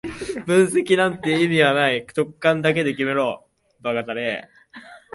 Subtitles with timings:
[0.47, 3.45] 分析なんて意味はない、直感だけで決めろ